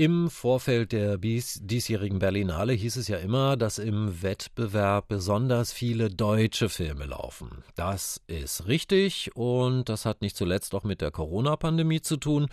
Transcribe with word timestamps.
Im 0.00 0.30
Vorfeld 0.30 0.92
der 0.92 1.18
diesjährigen 1.18 2.20
Berlinale 2.20 2.72
hieß 2.72 2.96
es 2.96 3.08
ja 3.08 3.18
immer, 3.18 3.58
dass 3.58 3.76
im 3.76 4.22
Wettbewerb 4.22 5.08
besonders 5.08 5.74
viele 5.74 6.08
deutsche 6.08 6.70
Filme 6.70 7.04
laufen. 7.04 7.62
Das 7.74 8.22
ist 8.26 8.66
richtig 8.66 9.36
und 9.36 9.90
das 9.90 10.06
hat 10.06 10.22
nicht 10.22 10.38
zuletzt 10.38 10.74
auch 10.74 10.84
mit 10.84 11.02
der 11.02 11.10
Corona-Pandemie 11.10 12.00
zu 12.00 12.16
tun. 12.16 12.46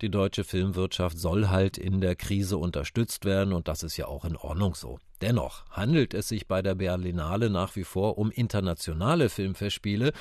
Die 0.00 0.10
deutsche 0.10 0.44
Filmwirtschaft 0.44 1.18
soll 1.18 1.48
halt 1.48 1.76
in 1.76 2.00
der 2.00 2.14
Krise 2.14 2.56
unterstützt 2.56 3.24
werden 3.24 3.52
und 3.52 3.66
das 3.66 3.82
ist 3.82 3.96
ja 3.96 4.06
auch 4.06 4.24
in 4.24 4.36
Ordnung 4.36 4.76
so. 4.76 5.00
Dennoch 5.22 5.64
handelt 5.72 6.14
es 6.14 6.28
sich 6.28 6.46
bei 6.46 6.62
der 6.62 6.76
Berlinale 6.76 7.50
nach 7.50 7.74
wie 7.74 7.82
vor 7.82 8.16
um 8.16 8.30
internationale 8.30 9.28
Filmfestspiele 9.28 10.12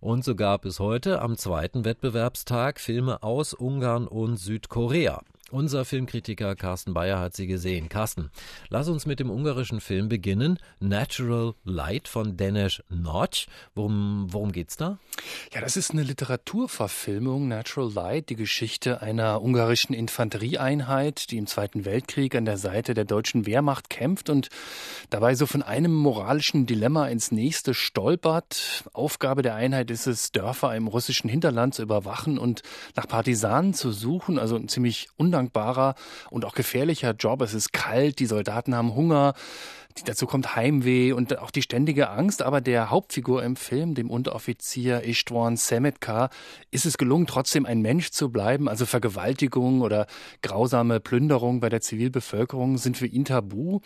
und 0.00 0.24
so 0.24 0.34
gab 0.34 0.64
es 0.64 0.80
heute 0.80 1.20
am 1.20 1.36
zweiten 1.36 1.84
Wettbewerbstag 1.84 2.80
Filme 2.80 3.22
aus 3.22 3.52
Ungarn 3.52 4.08
und 4.08 4.38
Südkorea. 4.38 5.20
Unser 5.52 5.84
Filmkritiker 5.84 6.54
Carsten 6.54 6.94
Bayer 6.94 7.18
hat 7.18 7.34
sie 7.34 7.48
gesehen. 7.48 7.88
Carsten, 7.88 8.30
lass 8.68 8.88
uns 8.88 9.04
mit 9.04 9.18
dem 9.18 9.30
ungarischen 9.30 9.80
Film 9.80 10.08
beginnen. 10.08 10.60
Natural 10.78 11.54
Light 11.64 12.06
von 12.06 12.36
Denis 12.36 12.84
Notch. 12.88 13.48
Worum, 13.74 14.28
worum 14.30 14.52
geht's 14.52 14.76
da? 14.76 15.00
Ja, 15.52 15.60
das 15.60 15.76
ist 15.76 15.90
eine 15.90 16.04
Literaturverfilmung, 16.04 17.48
Natural 17.48 17.92
Light, 17.92 18.28
die 18.28 18.36
Geschichte 18.36 19.02
einer 19.02 19.42
ungarischen 19.42 19.92
Infanterieeinheit, 19.92 21.32
die 21.32 21.38
im 21.38 21.48
Zweiten 21.48 21.84
Weltkrieg 21.84 22.36
an 22.36 22.44
der 22.44 22.56
Seite 22.56 22.94
der 22.94 23.04
deutschen 23.04 23.44
Wehrmacht 23.44 23.90
kämpft 23.90 24.30
und 24.30 24.50
dabei 25.10 25.34
so 25.34 25.46
von 25.46 25.64
einem 25.64 25.92
moralischen 25.92 26.66
Dilemma 26.66 27.08
ins 27.08 27.32
nächste 27.32 27.74
stolpert. 27.74 28.84
Aufgabe 28.92 29.42
der 29.42 29.56
Einheit 29.56 29.90
ist 29.90 30.06
es, 30.06 30.30
Dörfer 30.30 30.76
im 30.76 30.86
russischen 30.86 31.28
Hinterland 31.28 31.74
zu 31.74 31.82
überwachen 31.82 32.38
und 32.38 32.62
nach 32.94 33.08
Partisanen 33.08 33.74
zu 33.74 33.90
suchen, 33.90 34.38
also 34.38 34.54
ein 34.54 34.68
ziemlich 34.68 35.08
undankbarer 35.16 35.39
undankbarer 35.40 35.94
und 36.30 36.44
auch 36.44 36.54
gefährlicher 36.54 37.12
Job. 37.12 37.42
Es 37.42 37.54
ist 37.54 37.72
kalt, 37.72 38.18
die 38.18 38.26
Soldaten 38.26 38.74
haben 38.74 38.94
Hunger. 38.94 39.34
Dazu 40.04 40.26
kommt 40.26 40.56
Heimweh 40.56 41.12
und 41.12 41.38
auch 41.38 41.50
die 41.50 41.62
ständige 41.62 42.10
Angst. 42.10 42.42
Aber 42.42 42.60
der 42.60 42.90
Hauptfigur 42.90 43.42
im 43.42 43.56
Film, 43.56 43.94
dem 43.94 44.08
Unteroffizier 44.08 45.02
Istvan 45.02 45.56
Semetka, 45.56 46.30
ist 46.70 46.86
es 46.86 46.96
gelungen, 46.96 47.26
trotzdem 47.26 47.66
ein 47.66 47.80
Mensch 47.82 48.10
zu 48.10 48.30
bleiben. 48.30 48.68
Also 48.68 48.86
Vergewaltigung 48.86 49.82
oder 49.82 50.06
grausame 50.42 51.00
Plünderung 51.00 51.60
bei 51.60 51.68
der 51.68 51.80
Zivilbevölkerung 51.80 52.78
sind 52.78 52.96
für 52.96 53.06
ihn 53.06 53.24
tabu. 53.24 53.80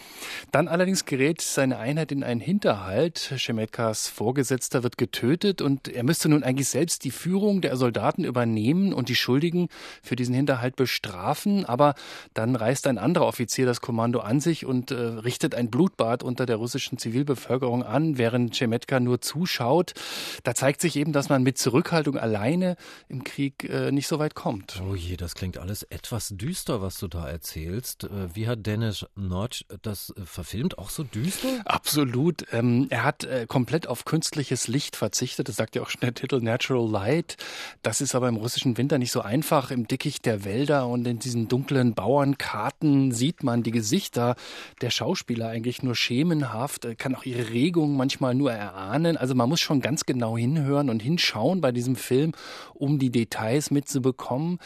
Dann 0.53 0.69
allerdings 0.69 1.05
gerät 1.05 1.41
seine 1.41 1.79
Einheit 1.79 2.13
in 2.13 2.23
einen 2.23 2.41
Hinterhalt. 2.41 3.35
Semetkas 3.37 4.09
Vorgesetzter 4.09 4.83
wird 4.83 4.99
getötet 4.99 5.63
und 5.63 5.89
er 5.89 6.05
müsste 6.05 6.29
nun 6.29 6.45
eigentlich 6.45 6.69
selbst 6.69 7.05
die 7.05 7.11
Führung 7.11 7.61
der 7.61 7.77
Soldaten 7.77 8.25
übernehmen 8.25 8.93
und 8.93 9.09
die 9.09 9.17
Schuldigen 9.17 9.69
für 10.03 10.17
diesen 10.17 10.35
Hinterhalt 10.35 10.77
bestrafen. 10.77 11.65
Aber 11.65 11.95
dann 12.35 12.57
reißt 12.57 12.87
ein 12.87 12.99
anderer 12.99 13.27
Offizier 13.27 13.67
das 13.67 13.81
Kommando 13.81 14.21
an 14.21 14.41
sich 14.41 14.67
und 14.67 14.91
äh, 14.91 14.95
richtet 14.95 15.55
ein 15.55 15.71
Blut 15.71 15.97
Blutbad 16.05 16.23
unter 16.23 16.47
der 16.47 16.57
russischen 16.57 16.99
Zivilbevölkerung 16.99 17.83
an, 17.83 18.19
während 18.19 18.55
Cemetka 18.55 19.01
nur 19.01 19.21
zuschaut. 19.21 19.95
Da 20.43 20.55
zeigt 20.55 20.81
sich 20.81 20.97
eben, 20.97 21.13
dass 21.13 21.29
man 21.29 21.43
mit 21.43 21.59
Zurückhaltung 21.59 22.19
alleine 22.19 22.77
im 23.09 23.25
Krieg 23.25 23.65
äh, 23.65 23.91
nicht 23.91 24.07
so 24.07 24.19
weit 24.19 24.35
kommt. 24.35 24.83
Oh 24.89 24.95
je, 24.95 25.17
das 25.17 25.35
klingt 25.35 25.59
alles 25.59 25.83
etwas 25.85 26.29
düster, 26.31 26.83
was 26.83 26.99
du 26.99 27.09
da 27.09 27.29
erzählst. 27.29 28.05
Äh, 28.05 28.35
wie 28.35 28.49
hat 28.49 28.67
Dennis 28.67 29.07
Notch 29.17 29.65
das 29.83 30.13
äh, 30.17 30.25
verfilmt? 30.25 30.79
Auch 30.79 30.91
so 30.91 31.05
düster? 31.05 31.49
Absolut. 31.65 32.45
Ähm, 32.53 32.87
er 32.91 33.05
hat 33.05 33.25
äh, 33.25 33.47
komplett 33.49 33.87
auf 33.87 34.05
künstliches 34.05 34.69
Licht 34.69 34.97
verzichtet. 34.97 35.49
Das 35.49 35.57
sagt 35.57 35.77
ja 35.77 35.83
auch 35.83 35.91
schon 35.91 36.03
der 36.03 36.15
Titel 36.15 36.41
Natural 36.41 36.89
Light. 36.89 37.37
Das 37.83 38.01
ist 38.01 38.15
aber 38.15 38.29
im 38.29 38.37
russischen 38.37 38.77
Winter 38.77 38.99
nicht 38.99 39.13
so 39.13 39.23
einfach. 39.23 39.71
Im 39.71 39.89
Dickicht 39.89 40.27
der 40.27 40.45
Wälder 40.45 40.87
und 40.87 41.07
in 41.07 41.19
diesen 41.19 41.49
dunklen 41.49 41.95
Bauernkarten 41.95 43.13
sieht 43.13 43.43
man 43.43 43.63
die 43.63 43.71
Gesichter 43.71 44.37
der 44.81 44.91
Schauspieler 44.91 45.49
eigentlich 45.49 45.83
nur 45.85 45.95
schemenhaft, 45.95 46.85
äh, 46.85 46.95
kann 46.95 47.15
auch 47.15 47.25
ihre 47.25 47.51
Regungen 47.51 47.97
manchmal 47.97 48.35
nur 48.35 48.53
erahnen. 48.53 49.17
Also 49.17 49.35
man 49.35 49.49
muss 49.49 49.61
schon 49.61 49.81
ganz 49.81 50.07
genau 50.07 50.37
hinhören 50.37 50.91
und 50.91 51.01
hinschauen 51.01 51.61
bei 51.61 51.73
diesem 51.73 51.97
Film, 51.97 52.33
um 52.75 52.99
die 52.99 53.11
Details 53.11 53.71
mitzubekommen. 53.71 54.59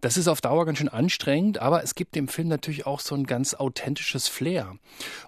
Das 0.00 0.16
ist 0.16 0.28
auf 0.28 0.40
Dauer 0.40 0.66
ganz 0.66 0.78
schön 0.78 0.88
anstrengend, 0.88 1.58
aber 1.58 1.82
es 1.82 1.94
gibt 1.94 2.14
dem 2.14 2.28
Film 2.28 2.48
natürlich 2.48 2.86
auch 2.86 3.00
so 3.00 3.14
ein 3.14 3.26
ganz 3.26 3.54
authentisches 3.54 4.28
Flair. 4.28 4.76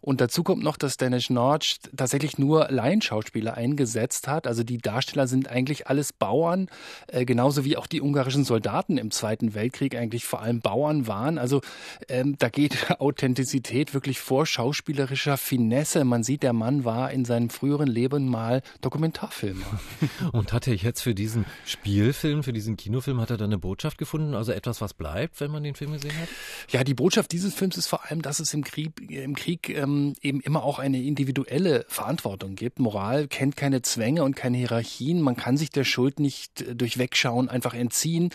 Und 0.00 0.20
dazu 0.20 0.42
kommt 0.42 0.62
noch, 0.62 0.76
dass 0.76 0.96
Dennis 0.96 1.30
Notch 1.30 1.76
tatsächlich 1.96 2.38
nur 2.38 2.68
Laienschauspieler 2.70 3.54
eingesetzt 3.54 4.28
hat. 4.28 4.46
Also 4.46 4.64
die 4.64 4.78
Darsteller 4.78 5.26
sind 5.26 5.48
eigentlich 5.48 5.86
alles 5.86 6.12
Bauern, 6.12 6.68
äh, 7.08 7.24
genauso 7.24 7.64
wie 7.64 7.76
auch 7.76 7.86
die 7.86 8.00
ungarischen 8.00 8.44
Soldaten 8.44 8.98
im 8.98 9.10
Zweiten 9.10 9.54
Weltkrieg 9.54 9.96
eigentlich 9.96 10.24
vor 10.24 10.40
allem 10.40 10.60
Bauern 10.60 11.06
waren. 11.06 11.38
Also 11.38 11.60
ähm, 12.08 12.36
da 12.38 12.48
geht 12.48 12.90
Authentizität 13.00 13.94
wirklich 13.94 14.20
vor 14.20 14.46
schauspielerischer 14.46 15.31
technischer 15.32 15.36
Finesse. 15.36 16.04
Man 16.04 16.22
sieht, 16.22 16.42
der 16.42 16.52
Mann 16.52 16.84
war 16.84 17.10
in 17.10 17.24
seinem 17.24 17.50
früheren 17.50 17.86
Leben 17.86 18.28
mal 18.28 18.62
Dokumentarfilmer. 18.80 19.80
Und 20.32 20.52
hat 20.52 20.66
er 20.66 20.74
jetzt 20.74 21.00
für 21.00 21.14
diesen 21.14 21.44
Spielfilm, 21.66 22.42
für 22.42 22.52
diesen 22.52 22.76
Kinofilm, 22.76 23.20
hat 23.20 23.30
er 23.30 23.36
da 23.36 23.44
eine 23.44 23.58
Botschaft 23.58 23.98
gefunden? 23.98 24.34
Also 24.34 24.52
etwas, 24.52 24.80
was 24.80 24.94
bleibt, 24.94 25.40
wenn 25.40 25.50
man 25.50 25.62
den 25.62 25.74
Film 25.74 25.92
gesehen 25.92 26.14
hat? 26.20 26.28
Ja, 26.70 26.84
die 26.84 26.94
Botschaft 26.94 27.32
dieses 27.32 27.54
Films 27.54 27.76
ist 27.76 27.86
vor 27.86 28.04
allem, 28.04 28.22
dass 28.22 28.40
es 28.40 28.54
im 28.54 28.64
Krieg, 28.64 29.10
im 29.10 29.34
Krieg 29.34 29.68
ähm, 29.68 30.14
eben 30.22 30.40
immer 30.40 30.62
auch 30.62 30.78
eine 30.78 31.02
individuelle 31.02 31.84
Verantwortung 31.88 32.54
gibt. 32.54 32.78
Moral 32.78 33.28
kennt 33.28 33.56
keine 33.56 33.82
Zwänge 33.82 34.24
und 34.24 34.36
keine 34.36 34.58
Hierarchien. 34.58 35.20
Man 35.20 35.36
kann 35.36 35.56
sich 35.56 35.70
der 35.70 35.84
Schuld 35.84 36.20
nicht 36.20 36.62
äh, 36.62 36.74
durch 36.74 36.98
Wegschauen 36.98 37.48
einfach 37.48 37.74
entziehen. 37.74 38.30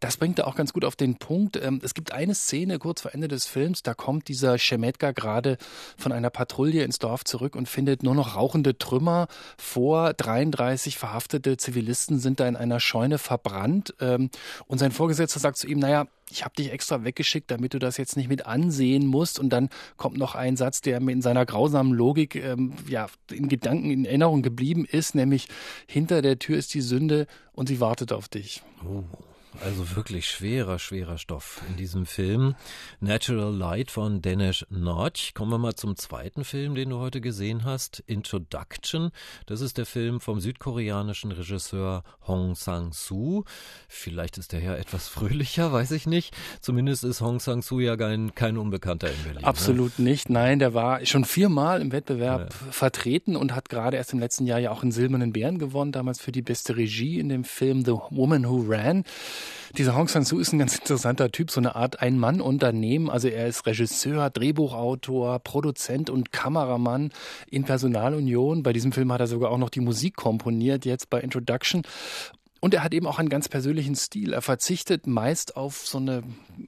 Das 0.00 0.16
bringt 0.16 0.38
er 0.38 0.46
auch 0.46 0.56
ganz 0.56 0.72
gut 0.72 0.84
auf 0.84 0.96
den 0.96 1.16
Punkt. 1.16 1.56
Ähm, 1.56 1.80
es 1.82 1.94
gibt 1.94 2.12
eine 2.12 2.34
Szene 2.34 2.78
kurz 2.78 3.02
vor 3.02 3.14
Ende 3.14 3.28
des 3.28 3.46
Films, 3.46 3.82
da 3.82 3.94
kommt 3.94 4.28
dieser 4.28 4.58
Schemetka 4.58 5.12
gerade 5.12 5.58
von 5.96 6.12
einer 6.12 6.30
Patrouille 6.42 6.82
ins 6.82 6.98
Dorf 6.98 7.22
zurück 7.22 7.54
und 7.54 7.68
findet 7.68 8.02
nur 8.02 8.16
noch 8.16 8.34
rauchende 8.34 8.76
Trümmer 8.76 9.28
vor. 9.56 10.12
33 10.12 10.98
verhaftete 10.98 11.56
Zivilisten 11.56 12.18
sind 12.18 12.40
da 12.40 12.48
in 12.48 12.56
einer 12.56 12.80
Scheune 12.80 13.18
verbrannt. 13.18 13.94
Ähm, 14.00 14.28
und 14.66 14.78
sein 14.78 14.90
Vorgesetzter 14.90 15.38
sagt 15.38 15.56
zu 15.56 15.68
ihm, 15.68 15.78
naja, 15.78 16.08
ich 16.32 16.44
habe 16.44 16.56
dich 16.56 16.72
extra 16.72 17.04
weggeschickt, 17.04 17.48
damit 17.48 17.74
du 17.74 17.78
das 17.78 17.96
jetzt 17.96 18.16
nicht 18.16 18.28
mit 18.28 18.44
ansehen 18.44 19.06
musst. 19.06 19.38
Und 19.38 19.50
dann 19.50 19.68
kommt 19.96 20.18
noch 20.18 20.34
ein 20.34 20.56
Satz, 20.56 20.80
der 20.80 20.98
mir 20.98 21.12
in 21.12 21.22
seiner 21.22 21.46
grausamen 21.46 21.92
Logik 21.92 22.34
ähm, 22.34 22.72
ja, 22.88 23.06
in 23.30 23.48
Gedanken, 23.48 23.90
in 23.90 24.04
Erinnerung 24.04 24.42
geblieben 24.42 24.84
ist, 24.84 25.14
nämlich 25.14 25.46
hinter 25.86 26.22
der 26.22 26.40
Tür 26.40 26.58
ist 26.58 26.74
die 26.74 26.80
Sünde 26.80 27.28
und 27.52 27.68
sie 27.68 27.78
wartet 27.78 28.12
auf 28.12 28.28
dich. 28.28 28.62
Oh. 28.84 29.04
Also 29.60 29.96
wirklich 29.96 30.28
schwerer, 30.28 30.78
schwerer 30.78 31.18
Stoff 31.18 31.60
in 31.68 31.76
diesem 31.76 32.06
Film. 32.06 32.54
Natural 33.00 33.54
Light 33.54 33.90
von 33.90 34.22
Denis 34.22 34.66
Notch. 34.70 35.34
Kommen 35.34 35.50
wir 35.50 35.58
mal 35.58 35.74
zum 35.74 35.96
zweiten 35.96 36.44
Film, 36.44 36.74
den 36.74 36.90
du 36.90 36.98
heute 36.98 37.20
gesehen 37.20 37.64
hast. 37.64 38.00
Introduction. 38.06 39.10
Das 39.46 39.60
ist 39.60 39.78
der 39.78 39.86
Film 39.86 40.20
vom 40.20 40.40
südkoreanischen 40.40 41.32
Regisseur 41.32 42.02
Hong 42.26 42.54
Sang-soo. 42.54 43.44
Vielleicht 43.88 44.38
ist 44.38 44.52
der 44.52 44.60
Herr 44.60 44.78
etwas 44.78 45.08
fröhlicher, 45.12 45.72
weiß 45.72 45.90
ich 45.92 46.06
nicht. 46.06 46.34
Zumindest 46.60 47.04
ist 47.04 47.20
Hong 47.20 47.38
Sang-soo 47.38 47.80
ja 47.80 47.96
kein, 47.96 48.34
kein 48.34 48.56
Unbekannter 48.56 49.08
in 49.08 49.22
Berlin. 49.22 49.42
Ne? 49.42 49.46
Absolut 49.46 49.98
ne? 49.98 50.10
nicht. 50.10 50.30
Nein, 50.30 50.58
der 50.58 50.74
war 50.74 51.04
schon 51.04 51.24
viermal 51.24 51.80
im 51.80 51.92
Wettbewerb 51.92 52.52
ja. 52.52 52.72
vertreten 52.72 53.36
und 53.36 53.54
hat 53.54 53.68
gerade 53.68 53.96
erst 53.96 54.12
im 54.12 54.18
letzten 54.18 54.46
Jahr 54.46 54.58
ja 54.58 54.70
auch 54.70 54.82
einen 54.82 54.92
Silbernen 54.92 55.32
Bären 55.32 55.58
gewonnen, 55.58 55.92
damals 55.92 56.20
für 56.20 56.32
die 56.32 56.42
beste 56.42 56.76
Regie 56.76 57.18
in 57.18 57.28
dem 57.28 57.44
Film 57.44 57.84
The 57.84 57.92
Woman 58.10 58.48
Who 58.48 58.64
Ran. 58.66 59.04
Dieser 59.78 59.96
Hong 59.96 60.08
Sang-soo 60.08 60.38
ist 60.38 60.52
ein 60.52 60.58
ganz 60.58 60.76
interessanter 60.76 61.30
Typ, 61.30 61.50
so 61.50 61.60
eine 61.60 61.74
Art 61.74 62.00
Ein-Mann-Unternehmen. 62.00 63.08
Also 63.08 63.28
er 63.28 63.46
ist 63.46 63.64
Regisseur, 63.66 64.28
Drehbuchautor, 64.28 65.38
Produzent 65.38 66.10
und 66.10 66.32
Kameramann 66.32 67.10
in 67.50 67.64
Personalunion. 67.64 68.62
Bei 68.62 68.72
diesem 68.72 68.92
Film 68.92 69.12
hat 69.12 69.20
er 69.20 69.26
sogar 69.26 69.50
auch 69.50 69.58
noch 69.58 69.70
die 69.70 69.80
Musik 69.80 70.16
komponiert, 70.16 70.84
jetzt 70.84 71.08
bei 71.08 71.20
Introduction. 71.20 71.82
Und 72.64 72.74
er 72.74 72.84
hat 72.84 72.94
eben 72.94 73.08
auch 73.08 73.18
einen 73.18 73.28
ganz 73.28 73.48
persönlichen 73.48 73.96
Stil. 73.96 74.32
Er 74.32 74.40
verzichtet 74.40 75.08
meist 75.08 75.56
auf 75.56 75.84
so 75.84 75.98
eine 75.98 76.22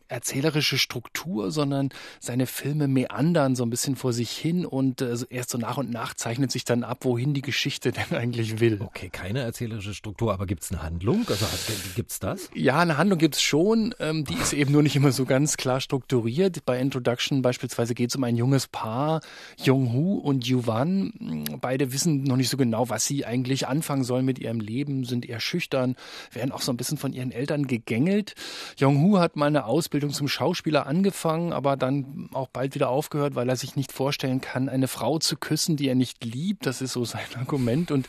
erzählerische 0.09 0.77
Struktur, 0.77 1.53
sondern 1.53 1.91
seine 2.19 2.47
Filme 2.47 2.89
meandern 2.89 3.55
so 3.55 3.65
ein 3.65 3.71
bisschen 3.71 3.95
vor 3.95 4.13
sich 4.13 4.33
hin 4.33 4.67
und 4.67 5.03
äh, 5.03 5.15
erst 5.31 5.51
so 5.51 5.59
nach 5.59 5.77
und 5.77 5.93
nach 5.93 6.15
zeichnet 6.15 6.51
sich 6.51 6.65
dann 6.65 6.83
ab, 6.83 7.05
wohin 7.05 7.33
die 7.33 7.43
Geschichte 7.43 7.93
denn 8.11 8.19
eigentlich 8.19 8.59
will. 8.59 8.81
Okay, 8.81 9.09
keine 9.09 9.43
erzählerische 9.43 9.95
Struktur, 9.95 10.33
aber 10.33 10.47
gibt 10.47 10.65
es 10.65 10.73
eine 10.73 10.83
Handlung? 10.83 11.27
Also 11.29 11.47
gibt 11.95 12.11
es 12.11 12.19
das? 12.19 12.51
Ja, 12.55 12.81
eine 12.81 12.97
Handlung 12.97 13.21
gibt 13.21 13.37
es 13.37 13.43
schon. 13.43 13.95
Ähm, 14.01 14.25
die 14.25 14.35
ist 14.35 14.53
eben 14.53 14.73
nur 14.73 14.83
nicht 14.83 14.97
immer 14.97 15.13
so 15.13 15.25
ganz 15.25 15.57
klar 15.57 15.81
strukturiert. 15.81 16.65
Bei 16.65 16.81
Introduction 16.81 17.41
beispielsweise 17.41 17.95
geht 17.95 18.11
es 18.11 18.17
um 18.17 18.25
ein 18.25 18.37
junges 18.37 18.67
Paar, 18.67 19.21
Jung-Hu 19.59 20.19
und 20.19 20.45
Yuvan. 20.45 21.45
Beide 21.61 21.93
wissen 21.93 22.25
noch 22.25 22.37
nicht 22.37 22.49
so 22.49 22.57
genau, 22.57 22.89
was 22.89 23.05
sie 23.05 23.25
eigentlich 23.25 23.69
anfangen 23.69 24.03
sollen 24.03 24.25
mit 24.25 24.41
ihrem 24.41 24.59
Leben, 24.59 25.05
sind 25.05 25.29
eher 25.29 25.39
schüchtern 25.39 25.84
Schwestern 25.85 25.97
werden 26.33 26.53
auch 26.53 26.61
so 26.61 26.73
ein 26.73 26.77
bisschen 26.77 26.99
von 26.99 27.13
ihren 27.13 27.31
Eltern 27.31 27.67
gegängelt. 27.67 28.35
Jong-Hu 28.77 29.19
hat 29.19 29.37
mal 29.37 29.47
eine 29.47 29.67
Ausbildung 29.67 30.11
zum 30.11 30.29
Schauspieler 30.29 30.87
angefangen, 30.87 31.53
aber 31.53 31.77
dann 31.77 32.29
auch 32.33 32.49
bald 32.49 32.75
wieder 32.75 32.89
aufgehört, 32.89 33.35
weil 33.35 33.49
er 33.49 33.57
sich 33.57 33.77
nicht 33.77 33.93
vorstellen 33.93 34.41
kann, 34.41 34.69
eine 34.69 34.89
Frau 34.89 35.19
zu 35.19 35.37
küssen, 35.37 35.77
die 35.77 35.89
er 35.89 35.95
nicht 35.95 36.25
liebt. 36.25 36.67
Das 36.67 36.81
ist 36.81 36.93
so 36.93 37.05
sein 37.15 37.25
Argument. 37.39 37.91
Und 37.91 38.09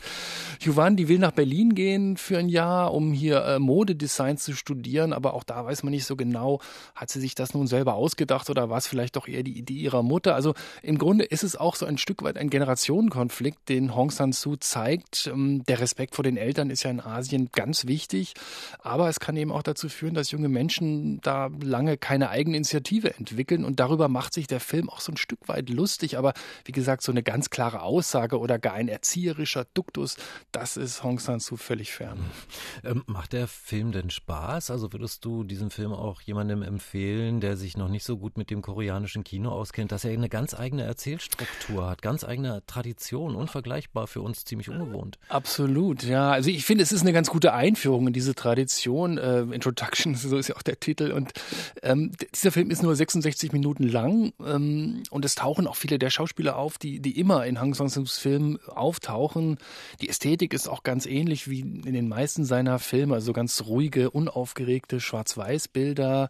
Yuvan, 0.60 0.96
die 0.96 1.08
will 1.08 1.18
nach 1.18 1.32
Berlin 1.32 1.74
gehen 1.74 2.16
für 2.16 2.38
ein 2.38 2.48
Jahr, 2.48 2.92
um 2.94 3.12
hier 3.12 3.44
äh, 3.44 3.58
Modedesign 3.58 4.38
zu 4.38 4.54
studieren, 4.54 5.12
aber 5.12 5.34
auch 5.34 5.44
da 5.44 5.64
weiß 5.64 5.82
man 5.82 5.92
nicht 5.92 6.06
so 6.06 6.16
genau, 6.16 6.60
hat 6.94 7.10
sie 7.10 7.20
sich 7.20 7.34
das 7.34 7.54
nun 7.54 7.66
selber 7.66 7.94
ausgedacht 7.94 8.50
oder 8.50 8.70
war 8.70 8.78
es 8.78 8.86
vielleicht 8.86 9.16
doch 9.16 9.28
eher 9.28 9.42
die 9.42 9.58
Idee 9.58 9.74
ihrer 9.74 10.02
Mutter? 10.02 10.34
Also 10.34 10.54
im 10.82 10.98
Grunde 10.98 11.24
ist 11.24 11.44
es 11.44 11.56
auch 11.56 11.76
so 11.76 11.86
ein 11.86 11.98
Stück 11.98 12.22
weit 12.22 12.36
ein 12.36 12.50
Generationenkonflikt, 12.50 13.68
den 13.68 13.94
Hong 13.94 14.10
San-soo 14.10 14.56
zeigt. 14.56 15.26
Ähm, 15.26 15.64
der 15.68 15.80
Respekt 15.80 16.14
vor 16.14 16.24
den 16.24 16.36
Eltern 16.36 16.70
ist 16.70 16.82
ja 16.82 16.90
in 16.90 17.00
Asien 17.00 17.50
ganz 17.52 17.65
wichtig, 17.86 18.34
aber 18.78 19.08
es 19.08 19.20
kann 19.20 19.36
eben 19.36 19.52
auch 19.52 19.62
dazu 19.62 19.88
führen, 19.88 20.14
dass 20.14 20.30
junge 20.30 20.48
Menschen 20.48 21.20
da 21.20 21.50
lange 21.60 21.96
keine 21.96 22.30
eigene 22.30 22.56
Initiative 22.56 23.14
entwickeln 23.14 23.64
und 23.64 23.80
darüber 23.80 24.08
macht 24.08 24.34
sich 24.34 24.46
der 24.46 24.60
Film 24.60 24.88
auch 24.88 25.00
so 25.00 25.12
ein 25.12 25.16
Stück 25.16 25.48
weit 25.48 25.68
lustig, 25.70 26.18
aber 26.18 26.34
wie 26.64 26.72
gesagt, 26.72 27.02
so 27.02 27.12
eine 27.12 27.22
ganz 27.22 27.50
klare 27.50 27.82
Aussage 27.82 28.38
oder 28.38 28.58
gar 28.58 28.74
ein 28.74 28.88
erzieherischer 28.88 29.66
Duktus, 29.74 30.16
das 30.52 30.76
ist 30.76 31.02
Hong 31.02 31.18
San-soo 31.18 31.56
völlig 31.56 31.92
fern. 31.92 32.18
Ähm, 32.84 33.02
macht 33.06 33.32
der 33.32 33.48
Film 33.48 33.92
denn 33.92 34.10
Spaß? 34.10 34.70
Also 34.70 34.92
würdest 34.92 35.24
du 35.24 35.44
diesen 35.44 35.70
Film 35.70 35.92
auch 35.92 36.20
jemandem 36.20 36.62
empfehlen, 36.62 37.40
der 37.40 37.56
sich 37.56 37.76
noch 37.76 37.88
nicht 37.88 38.04
so 38.04 38.18
gut 38.18 38.36
mit 38.36 38.50
dem 38.50 38.62
koreanischen 38.62 39.24
Kino 39.24 39.50
auskennt, 39.50 39.92
dass 39.92 40.04
er 40.04 40.12
eine 40.12 40.28
ganz 40.28 40.54
eigene 40.54 40.82
Erzählstruktur 40.84 41.88
hat, 41.88 42.02
ganz 42.02 42.24
eigene 42.24 42.62
Tradition, 42.66 43.34
unvergleichbar 43.34 44.06
für 44.06 44.20
uns 44.20 44.44
ziemlich 44.44 44.70
ungewohnt. 44.70 45.18
Absolut, 45.28 46.02
ja. 46.02 46.30
Also 46.30 46.50
ich 46.50 46.64
finde, 46.64 46.82
es 46.82 46.92
ist 46.92 47.02
eine 47.02 47.12
ganz 47.12 47.28
gute 47.28 47.52
Einführung 47.56 48.06
in 48.06 48.12
diese 48.12 48.34
Tradition. 48.34 49.18
Äh, 49.18 49.40
Introduction, 49.40 50.14
so 50.14 50.36
ist 50.36 50.48
ja 50.48 50.56
auch 50.56 50.62
der 50.62 50.78
Titel. 50.78 51.12
Und 51.12 51.32
ähm, 51.82 52.12
dieser 52.34 52.52
Film 52.52 52.70
ist 52.70 52.82
nur 52.82 52.94
66 52.94 53.52
Minuten 53.52 53.84
lang 53.84 54.32
ähm, 54.44 55.02
und 55.10 55.24
es 55.24 55.34
tauchen 55.34 55.66
auch 55.66 55.76
viele 55.76 55.98
der 55.98 56.10
Schauspieler 56.10 56.56
auf, 56.56 56.78
die, 56.78 57.00
die 57.00 57.18
immer 57.18 57.46
in 57.46 57.60
Hang 57.60 57.74
Song-Sus 57.74 58.18
Filmen 58.18 58.58
auftauchen. 58.66 59.58
Die 60.00 60.08
Ästhetik 60.08 60.54
ist 60.54 60.68
auch 60.68 60.82
ganz 60.82 61.06
ähnlich 61.06 61.48
wie 61.48 61.60
in 61.60 61.92
den 61.92 62.08
meisten 62.08 62.44
seiner 62.44 62.78
Filme, 62.78 63.14
also 63.14 63.32
ganz 63.32 63.62
ruhige, 63.66 64.10
unaufgeregte 64.10 65.00
Schwarz-Weiß-Bilder. 65.00 66.28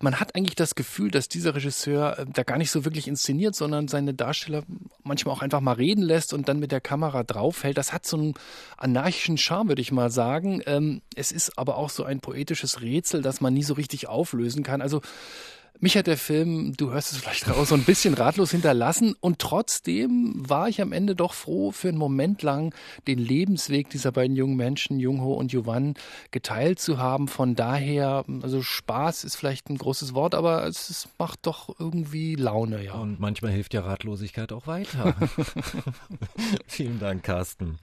Man 0.00 0.20
hat 0.20 0.34
eigentlich 0.34 0.56
das 0.56 0.74
Gefühl, 0.74 1.10
dass 1.10 1.28
dieser 1.28 1.54
Regisseur 1.54 2.18
äh, 2.18 2.26
da 2.32 2.42
gar 2.42 2.58
nicht 2.58 2.70
so 2.70 2.84
wirklich 2.84 3.08
inszeniert, 3.08 3.54
sondern 3.54 3.88
seine 3.88 4.14
Darsteller 4.14 4.62
manchmal 5.04 5.34
auch 5.34 5.42
einfach 5.42 5.60
mal 5.60 5.72
reden 5.72 6.02
lässt 6.02 6.32
und 6.32 6.48
dann 6.48 6.58
mit 6.58 6.72
der 6.72 6.80
Kamera 6.80 7.22
draufhält. 7.22 7.78
Das 7.78 7.92
hat 7.92 8.06
so 8.06 8.16
einen 8.16 8.34
anarchischen 8.76 9.38
Charme, 9.38 9.68
würde 9.68 9.82
ich 9.82 9.92
mal 9.92 10.10
sagen. 10.10 10.62
Ähm, 10.66 11.02
es 11.14 11.30
ist 11.30 11.58
aber 11.58 11.76
auch 11.76 11.90
so 11.90 12.04
ein 12.04 12.20
poetisches 12.20 12.80
Rätsel, 12.80 13.22
das 13.22 13.40
man 13.40 13.54
nie 13.54 13.62
so 13.62 13.74
richtig 13.74 14.08
auflösen 14.08 14.62
kann. 14.62 14.80
Also 14.80 15.00
mich 15.80 15.96
hat 15.96 16.06
der 16.06 16.16
Film, 16.16 16.74
du 16.76 16.92
hörst 16.92 17.12
es 17.12 17.18
vielleicht 17.18 17.48
raus, 17.48 17.68
so 17.68 17.74
ein 17.74 17.84
bisschen 17.84 18.14
ratlos 18.14 18.50
hinterlassen 18.50 19.14
und 19.20 19.38
trotzdem 19.38 20.32
war 20.36 20.68
ich 20.68 20.80
am 20.80 20.92
Ende 20.92 21.14
doch 21.14 21.34
froh, 21.34 21.72
für 21.72 21.88
einen 21.88 21.98
Moment 21.98 22.42
lang 22.42 22.74
den 23.06 23.18
Lebensweg 23.18 23.90
dieser 23.90 24.12
beiden 24.12 24.36
jungen 24.36 24.56
Menschen, 24.56 24.98
Jungho 24.98 25.34
und 25.34 25.52
Jovan, 25.52 25.94
geteilt 26.30 26.78
zu 26.78 26.98
haben. 26.98 27.28
Von 27.28 27.54
daher, 27.54 28.24
also 28.42 28.62
Spaß 28.62 29.24
ist 29.24 29.36
vielleicht 29.36 29.68
ein 29.68 29.78
großes 29.78 30.14
Wort, 30.14 30.34
aber 30.34 30.64
es, 30.66 30.90
es 30.90 31.08
macht 31.18 31.40
doch 31.46 31.74
irgendwie 31.78 32.34
Laune, 32.36 32.84
ja. 32.84 32.94
Und 32.94 33.20
manchmal 33.20 33.52
hilft 33.52 33.74
ja 33.74 33.82
Ratlosigkeit 33.82 34.52
auch 34.52 34.66
weiter. 34.66 35.14
Vielen 36.66 36.98
Dank, 37.00 37.24
Carsten. 37.24 37.78